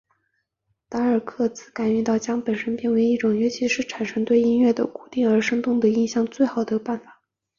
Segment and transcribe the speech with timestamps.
[0.89, 7.21] 达尔克罗兹感觉到将身体变成一种乐器是产生对音乐的稳固而生动的印象的最好的方法。